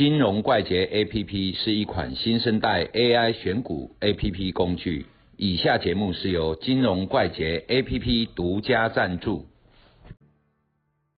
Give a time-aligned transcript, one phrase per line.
[0.00, 5.04] 金融怪杰 APP 是一款新生代 AI 选股 APP 工具。
[5.36, 9.46] 以下节目是由金融怪杰 APP 独家赞助。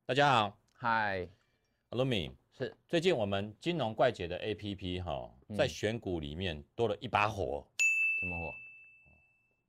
[0.04, 1.28] 大家好，嗨，
[1.90, 2.74] 阿鲁米是。
[2.88, 7.64] 最近我们金融怪杰的 APP 哈，在选股里面多了一把火，
[8.20, 8.52] 什么火？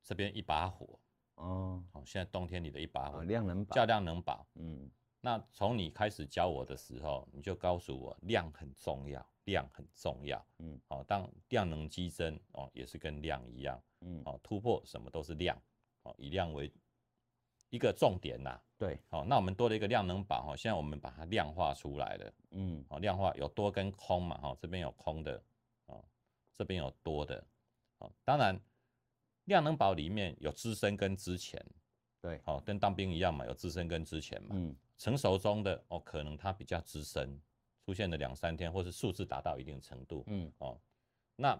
[0.02, 0.98] 这边一把火，
[1.36, 3.20] 哦，哦，现在冬天里的一把火。
[3.20, 4.44] 哦，，量能宝，叫量能宝。
[4.56, 4.90] 嗯，
[5.24, 10.46] 那从你开始教我的时候，你就告诉我量很重要，量很重要。
[10.58, 13.82] 嗯，哦，当量能激增哦，也是跟量一样。
[14.02, 15.58] 嗯，哦，突破什么都是量，
[16.02, 16.70] 哦，以量为
[17.70, 22.34] 一个重点呐、对，好、那我们多了一个量能宝哈，现在我们把它量化出来了。
[22.50, 25.42] 嗯，哦，量化有多跟空嘛，哈、这边有空的，
[25.86, 26.04] 哦，
[26.54, 27.42] 这边有多的，
[27.96, 28.60] 哦，当然
[29.44, 31.64] 量能宝里面有资深跟之前，
[32.24, 37.38] 对，哦，跟当兵一样嘛，有资深跟之前嘛，嗯，成熟中的哦，可能他比较资深，
[37.84, 40.80] 出现了两三天，或是数字达到一定程度，嗯，哦，
[41.36, 41.54] 那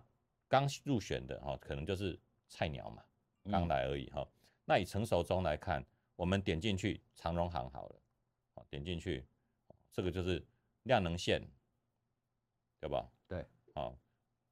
[0.49, 3.05] 刚入选的哦，可能就是菜鸟嘛，
[3.51, 3.69] 刚嗯。
[3.69, 4.27] 来而已哈、
[4.65, 5.85] 那以成熟中来看，
[6.17, 7.97] 我们点进去长荣行好了，
[8.55, 9.23] 好，点进去，
[9.93, 10.43] 这个就是
[10.85, 11.47] 量能线，
[12.81, 13.07] 对吧？
[13.29, 13.95] 对，好，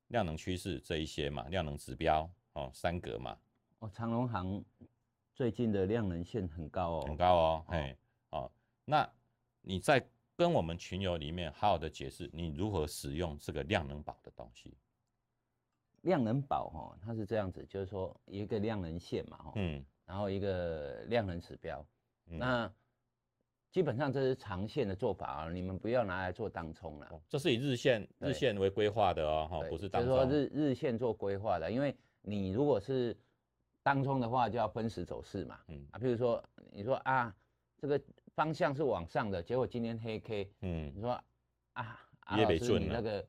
[0.08, 3.38] 量能趋势这一些嘛，量能指标哦，三格嘛，
[3.78, 4.62] 哦，长隆行
[5.42, 7.96] 最近的量能线很高哦，很高哦，哎，
[8.30, 8.48] 哦，
[8.84, 9.10] 那
[9.60, 10.00] 你在
[10.36, 14.72] 跟我们群友里面好好的解释你如何使用这个量能宝的东西，
[16.02, 21.84] 量能宝哈，它是这样子，就是说一个量能线嘛哈，嗯，然后一个量能指标，
[22.27, 22.38] 嗯。
[22.38, 22.72] 那
[23.72, 27.08] 基本上这是长线的做法啊，你们不要拿来做当冲了。
[27.10, 33.16] 哦这是以日线日线为规划的哦，哈，对不是当就是说，日日线做规划的，因为你如果是
[33.83, 35.58] 当中的话，就要分时走势嘛。
[35.69, 35.86] 嗯。
[35.91, 37.34] 啊，譬如说你说啊，
[37.78, 38.00] 这个
[38.34, 40.92] 方向是往上的，结果今天黑 K，嗯。
[40.94, 41.11] 你说
[41.72, 42.84] 啊，啊也老师没准啊。
[42.84, 43.27] 你那个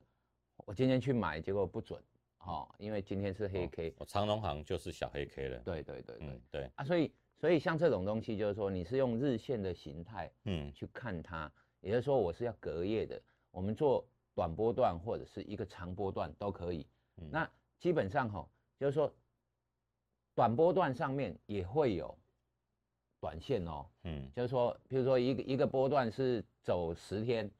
[0.64, 2.02] 我今天去买，结果不准。
[2.38, 3.94] 哦，因为今天是黑 K。
[3.98, 10.70] 哦长隆行就是小黑 K 了，对对对对、嗯，对，啊，所以所以像这种东西，就是说你是用日线的形态嗯。
[10.72, 13.18] 去看它，也就是说我是要隔夜的，
[13.50, 16.86] 我们做短波段或者是一个长波段都可以。
[17.16, 17.30] 嗯。
[17.32, 18.46] 那基本上哈、
[18.78, 19.10] 就是说
[20.34, 22.16] 短波段上面也会有
[23.20, 24.30] 短线哦，嗯。
[24.34, 27.50] 就是说，比如说一个一个波段是走十天，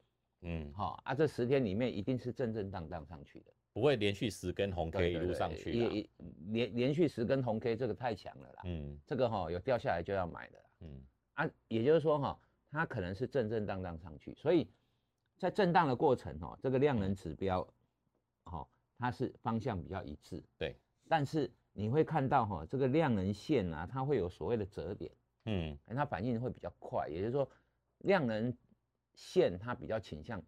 [0.41, 6.09] 嗯，哈、啊，这十天里面一定是正正当当上去的，不会连续十根红 K 一路上去啦，也也
[6.47, 8.99] 连连续十根红 K 这个太强了啦，嗯。
[9.05, 10.65] 这个哈、有掉下来就要买的啦。
[10.81, 11.01] 嗯。
[11.35, 12.39] 啊，也就是说哈、
[12.71, 14.67] 它可能是正正当当上去，所以
[15.37, 17.67] 在震荡的过程哈、这个量能指标，
[18.43, 20.75] 哈、它是方向比较一致，对，
[21.09, 25.11] 但是你会看到哈、这个量能线啊，它会有所谓的折点，
[25.43, 27.47] 嗯哎它反应会比较快，也就是说
[27.99, 28.55] 量能
[29.13, 30.41] 线它比较倾向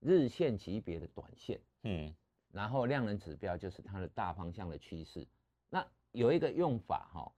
[0.00, 2.12] 日线级别的短线，嗯
[2.50, 5.24] 然后量能指标就是它的大方向的趋势。
[5.70, 7.32] 那有一个用法哈、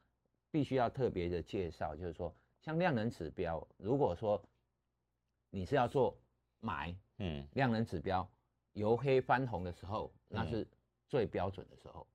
[0.51, 4.43] 必须要特别的介绍，就是说像量能指标，如果说
[5.51, 6.17] 你是要做
[6.61, 8.27] 买嗯量能指标
[8.73, 10.67] 由黑翻红的时候，那是
[11.07, 12.07] 最标准的时候。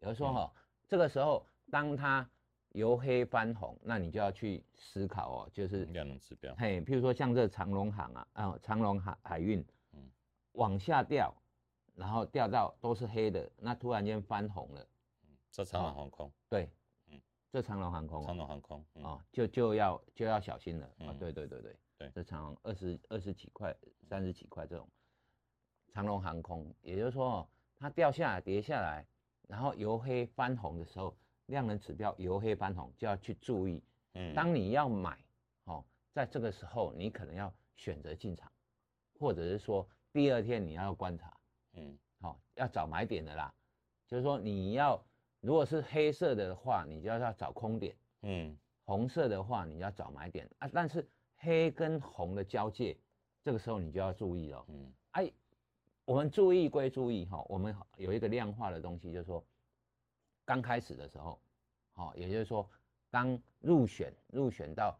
[0.00, 0.52] 也就是说哈、
[0.88, 2.28] 这个时候当它
[2.70, 10.10] 由黑翻红，那你就要去思考哦，就是量能指标，嘿，譬如说像这长隆行啊，啊、长隆海海运，嗯。
[10.52, 11.32] 往下掉，
[11.94, 14.86] 然后掉到都是黑的，那突然间翻红了，
[15.50, 16.68] 这长隆航空，对，
[17.08, 17.20] 嗯。
[17.52, 19.04] 这长隆航空长哦，隆航空，嗯。
[19.04, 22.10] 哦就就要就要小心了，啊嗯，对对对对，对。
[22.14, 23.76] 这长隆二十二十几块、
[24.08, 24.88] 三十几块这种
[25.92, 29.04] 长隆航空，也就是说哦，它掉下来跌下来，
[29.50, 31.16] 然后由黑翻红的时候，
[31.46, 33.82] 量能指标由黑翻红就要去注意，
[34.14, 35.18] 嗯当你要买，
[35.64, 38.50] 哦，在这个时候你可能要选择进场，
[39.18, 41.36] 或者是说第二天你要观察，
[41.72, 43.52] 嗯好、要找买点的啦。
[44.06, 45.04] 就是说你要
[45.40, 50.70] 如果是黑色的话，你就要要找空点；嗯红色的话，你要找买点啊。
[50.72, 52.96] 但是黑跟红的交界，
[53.42, 54.64] 这个时候你就要注意了。
[54.68, 55.32] 嗯哎，
[56.10, 59.46] 我们注意归注意哈、我们有一个量化的东西，就是说
[60.44, 61.40] 刚开始的时候，
[61.92, 62.68] 好、也就是说
[63.12, 64.98] 刚入选入选到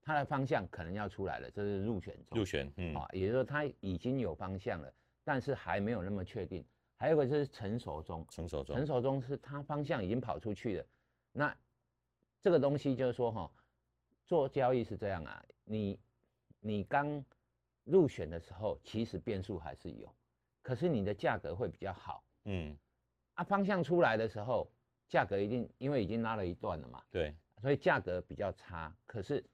[0.00, 4.90] 它的方向可能要出来了，这是入选中入选，嗯啊，也就是说它已经有方向了，
[5.24, 6.64] 但是还没有那么确定。
[6.96, 10.86] 还有一个就是成熟中，成熟中成，熟中是它方向已经跑出去了。
[11.32, 11.54] 那
[12.40, 13.52] 这个东西就是说哈、
[14.24, 16.00] 做交易是这样啊，你
[16.60, 17.22] 你刚
[17.84, 20.10] 入选的时候，其实变数还是有，
[20.66, 22.24] 可是你的价格会比较好。
[22.46, 22.76] 嗯。
[23.34, 23.44] 啊。
[23.44, 24.68] 方向出来的时候，
[25.08, 27.32] 价格一定因为已经拉了一段了嘛，对，
[27.62, 29.44] 所以价格比较差，可是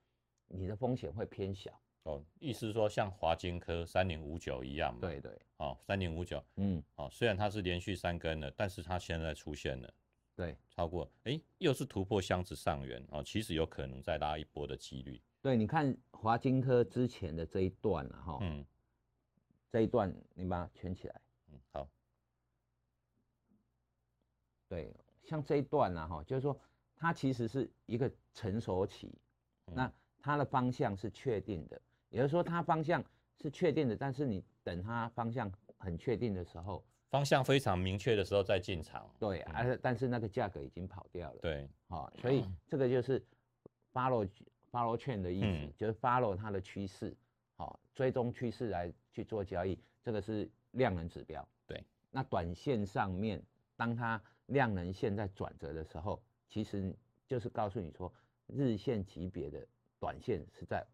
[0.47, 1.71] 你的风险会偏小。
[2.05, 9.95] 哦，意思是说像华金科三零五九一样嘛，对对，哦，三零五九，嗯，哦，虽然它是连续三根了，但是它现在出现了
[10.35, 10.57] 对。
[10.71, 18.65] 超过，哎，又是突破箱子上缘哦，其实有可能再拉一波的几率，对，你看华金科之前的这一段了哈，嗯
[19.73, 21.21] 这一段你把它圈起来，
[21.51, 21.89] 嗯，好，
[24.69, 26.55] 对，像这一段呢哈，就是说
[26.95, 29.11] 它其实是一个成熟期，
[29.69, 29.75] 嗯。
[29.75, 31.81] 那它的方向是确定的，
[32.11, 33.03] 也就是说它方向
[33.41, 43.25] 是确定的，但是你等它方向很确定的时候，方向非常明确的时候再进场，对，嗯而、但是那个价格已经跑掉了，对，好、所以这个就是
[43.91, 44.29] follow
[44.71, 45.73] follow trend 的意思，嗯。
[45.79, 47.17] 就是 follow 它的趋势，
[47.63, 51.47] 好、追踪趋势来去做交易，这个是量能指标。
[51.65, 51.81] 对，
[52.11, 53.41] 那短线上面，
[53.77, 56.93] 当它量能线在转折的时候，其实
[57.25, 58.13] 就是告诉你说，
[58.49, 59.65] 日线级别的
[60.01, 60.85] 短线是在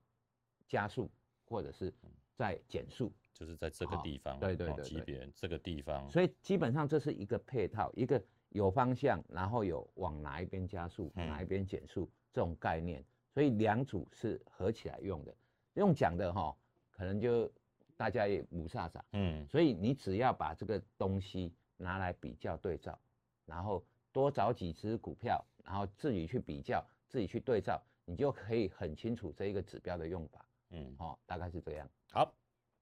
[0.67, 1.11] 加速
[1.47, 1.91] 或者是
[2.37, 15.35] 在减速，就是在这个地方，对对哦级对对别这个地方，所以基本上这是一个配套，一个有方向，然后有往哪一边加速，嗯哪一边减速这种概念，所以两组是合起来用的。
[15.79, 16.55] 用讲的哈，
[16.91, 17.51] 可能就
[17.97, 22.99] 大家也无煞煞，嗯，所以你只要把这个东西拿来比较对照，
[23.47, 30.45] 然后多找几只股票，然后自己去比较，自己去对照，你就可以很清楚这一个指标的用法。
[30.71, 31.89] 嗯，哦，大概是这样。
[32.11, 32.33] 好，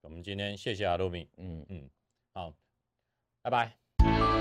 [0.01, 1.65] 我们今天谢谢阿路米，嗯。
[1.69, 1.91] 嗯，
[2.33, 2.53] 好，
[3.43, 4.36] 拜拜。